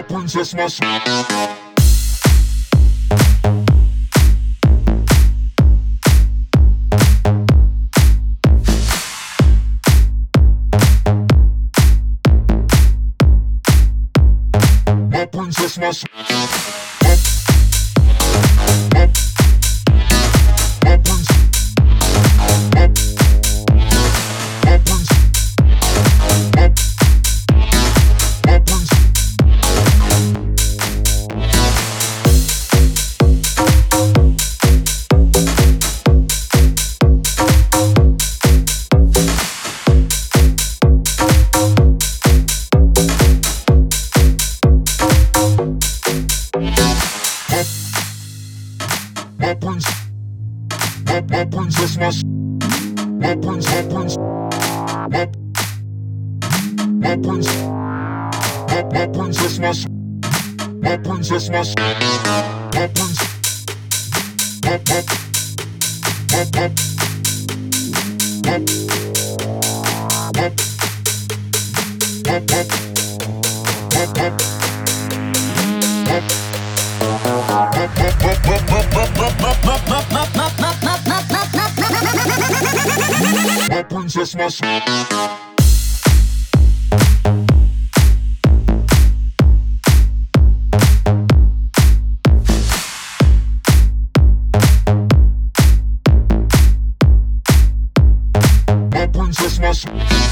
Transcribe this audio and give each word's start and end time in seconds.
my 0.00 0.06
princess, 0.06 0.54
my. 0.54 0.78
My 15.10 15.26
princess, 15.26 15.78
my. 15.78 16.79
My 51.20 51.26
my 51.26 51.44
princess, 51.44 51.98
my 51.98 52.10
my 53.20 53.34
prince, 53.34 53.66
my 53.66 53.82
prince. 53.82 54.16
My 54.16 55.28
my 56.88 57.16
prince. 57.16 57.48
My 58.68 58.82
my 58.84 59.06
princess, 59.06 59.58
my 59.58 59.72
my 60.80 60.96
princess, 60.96 61.50
my 61.50 61.62
my 62.72 62.88
prince. 62.88 63.20
My 64.64 64.80
my 64.88 65.02
my 66.32 66.44
my 66.54 66.64
my 66.64 66.68
my 72.24 72.64
my 77.98 78.38
my 78.46 78.60
my 78.60 78.69
My 83.80 83.84
princess, 83.84 84.34
my 84.34 84.50
My 98.92 99.06
princess, 99.06 99.58
my 99.58 100.29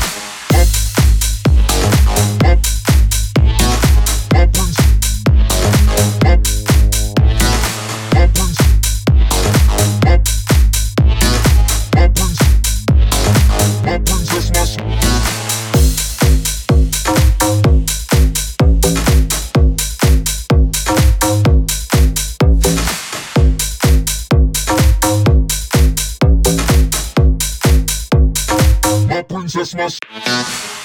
Princess 29.29 29.75
Must. 29.75 30.78